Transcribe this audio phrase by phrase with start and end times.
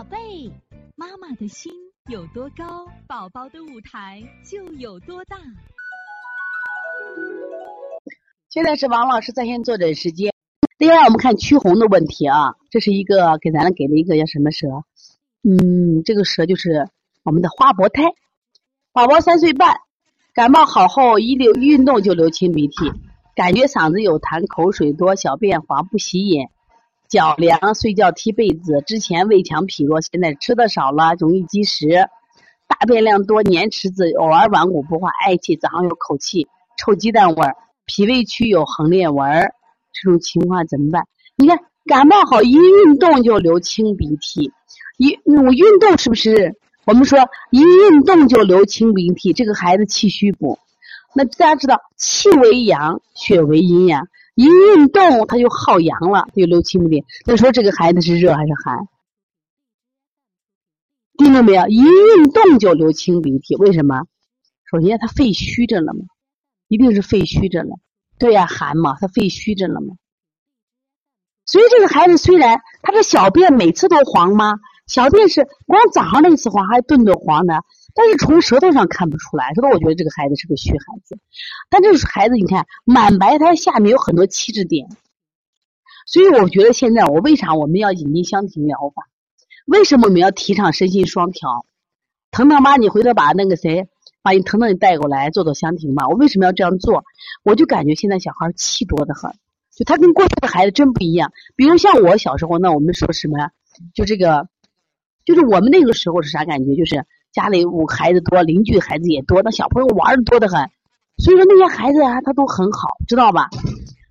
[0.00, 0.50] 宝贝，
[0.96, 1.70] 妈妈的心
[2.08, 5.36] 有多高，宝宝的舞台就有多大。
[8.48, 10.32] 现在是王老师在线坐诊时间。
[10.78, 14.68] 另外，我们看驱红的问题啊，这是一个给咱给了一个叫什么蛇？
[15.42, 16.88] 嗯，这个蛇就是
[17.22, 18.04] 我们的花博胎。
[18.92, 19.80] 宝宝三岁半，
[20.32, 22.90] 感冒好后一流运动就流清鼻涕，
[23.36, 26.50] 感觉嗓子有痰，口水多，小便黄，不洗眼。
[27.10, 28.84] 脚凉，睡觉踢被子。
[28.86, 31.88] 之前胃强脾弱，现在吃的少了，容易积食，
[32.68, 36.46] 大便量多，粘池子，偶尔顽固不化，嗳气，早上有口气，
[36.78, 39.54] 臭鸡蛋味儿，脾胃区有横裂纹儿，
[39.92, 41.02] 这种情况怎么办？
[41.36, 44.52] 你看感冒好，一运动就流清鼻涕，
[44.96, 46.54] 一我运动是不是？
[46.86, 47.18] 我们说
[47.50, 50.60] 一运动就流清鼻涕，这个孩子气虚不？
[51.12, 54.04] 那大家知道气为阳，血为阴呀。
[54.40, 57.06] 一运动，他就耗阳了，就流清鼻涕。
[57.26, 58.88] 那说这个孩子是热还是寒？
[61.18, 61.68] 听到没有？
[61.68, 64.04] 一运动就流清鼻涕，为什么？
[64.70, 66.06] 首先他肺虚着了嘛，
[66.68, 67.76] 一定是肺虚着了。
[68.18, 69.96] 对呀，寒嘛，他肺虚着了嘛。
[71.44, 74.54] 所以这个孩子虽然他的小便每次都黄吗？
[74.86, 77.56] 小便是光早上那次黄，还顿顿黄呢。
[77.94, 81.18] 但是从舌头上看不出来，所以我觉得这个孩子是个虚孩子。
[81.68, 84.88] 但这个孩子，你看满白他下面有很多气质点，
[86.06, 89.08] 所以我觉得现在我为啥我们要引进香庭疗法？
[89.66, 91.66] 为什么我们要提倡身心双调？
[92.30, 93.88] 腾腾妈，你回头把那个谁，
[94.22, 96.08] 把你腾腾你带过来做做香庭吧。
[96.08, 97.04] 我为什么要这样做？
[97.42, 99.32] 我就感觉现在小孩气多的很，
[99.74, 101.32] 就他跟过去的孩子真不一样。
[101.56, 103.50] 比如像我小时候，那我们说什么呀？
[103.94, 104.48] 就这个，
[105.24, 106.76] 就是我们那个时候是啥感觉？
[106.76, 107.04] 就是。
[107.32, 110.68] 家里五孩子多，邻居孩子也多，那小朋友玩的多得很，
[111.18, 113.48] 所以说那些孩子啊，他都很好，知道吧？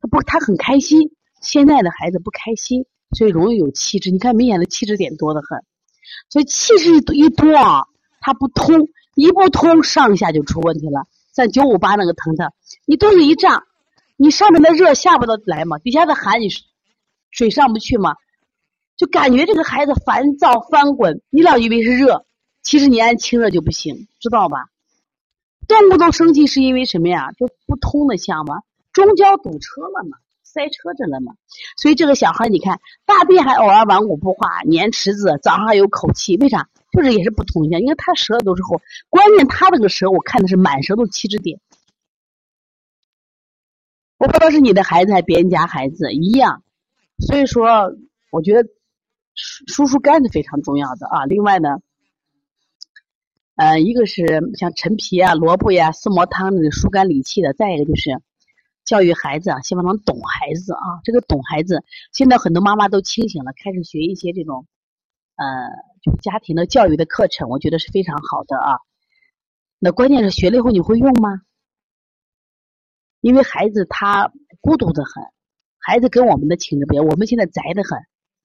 [0.00, 1.10] 他不，他很开心。
[1.40, 4.10] 现在的孩子不开心，所以容易有气滞。
[4.10, 5.62] 你看明显的气滞点多得很，
[6.30, 7.82] 所以气滞一多啊，
[8.20, 11.06] 它不通，一不通上下就出问题了。
[11.34, 12.50] 像九五八那个疼疼，
[12.86, 13.64] 你肚子一胀，
[14.16, 16.46] 你上面的热下不到来嘛，底下的寒你
[17.30, 18.14] 水上不去嘛，
[18.96, 22.24] 就感觉这个孩子烦躁翻滚，你老以为是热。
[22.72, 24.70] 其实你按清热就不行，知道吧？
[25.68, 27.30] 动不动生气是因为什么呀？
[27.32, 28.62] 就不通的项嘛，
[28.94, 31.34] 中焦堵车了嘛，塞车着了嘛。
[31.76, 36.70] 所以这个小孩你看，大便还偶尔顽固不化，粘池子，早上还有口气，为啥？
[36.92, 37.78] 就是也是不通项。
[37.78, 41.60] 因为他舌头都是厚，关键他这个舌我看的是满舌头气滞点。
[44.16, 46.62] 我不知道是你的孩子还是别人家孩子一样。
[47.18, 47.94] 所以说，
[48.30, 48.66] 我觉得
[49.34, 51.26] 疏疏肝是非常重要的啊。
[51.26, 51.82] 另外呢。
[53.54, 54.24] 呃，一个是
[54.54, 58.20] 像陈皮啊、萝卜呀、四磨汤那个疏肝理气的，再一个就是
[58.84, 61.00] 教育孩子啊，希望能懂孩子啊。
[61.04, 64.66] 这个懂孩子，现在很多妈妈都清醒了，开始学一些这种
[65.36, 65.46] 呃，
[66.00, 68.78] 就家庭的教育的课程，我觉得是非常好的啊。
[69.78, 71.42] 那关键是学了以后你会用吗？
[73.20, 75.22] 因为孩子他孤独的很，
[75.78, 77.98] 孩子跟我们的情志不一样，我们现在宅的很，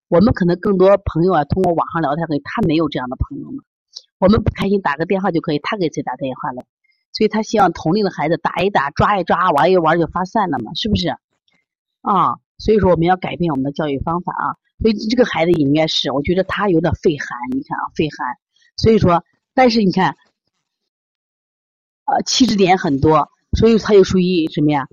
[0.09, 3.63] 我们可能更多朋友啊，通过网上聊天，他没有这样的朋友嘛。
[4.19, 6.63] 我们不开心打个电话就可以，他给谁打电话了？
[7.13, 11.09] 所以他希望同龄的孩子打一打、抓一抓、玩一玩就发散了嘛，是不是？
[12.01, 14.45] 啊，所以说我们要改变我们的教育方法啊。
[14.79, 18.37] 所以这个孩子应该是，我觉得他有点肺寒，你看啊，肺寒。
[18.75, 19.23] 所以说，
[19.55, 20.15] 但是你看，
[22.05, 24.87] 呃，气滞点很多，所以他又属于什么呀？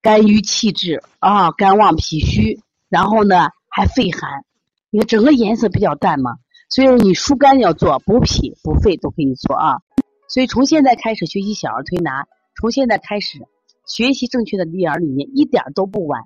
[0.00, 4.44] 肝郁气滞啊，肝旺脾虚，然后呢还肺寒，
[4.88, 6.36] 你看整个颜色比较淡嘛。
[6.68, 9.78] 所以，你疏肝要做，补脾补肺都可以做啊。
[10.28, 12.26] 所以从现在开始学习小儿推拿，
[12.60, 13.38] 从现在开始
[13.86, 16.22] 学习正确的育儿理念，一点都不晚。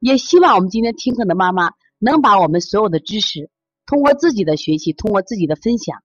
[0.00, 3.50] 也希望我们今天听课的妈妈能把我们所有的知识，
[3.86, 6.02] 通过自己的学习，通过自己的分享，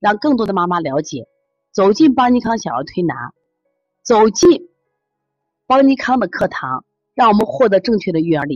[0.00, 1.26] 让更多的妈妈了解，
[1.72, 3.32] 走进邦尼康小儿推拿，
[4.02, 4.68] 走进
[5.66, 8.52] 邦尼康的课堂，让我们获得正确的育儿理念。